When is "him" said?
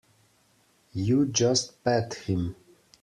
2.15-2.55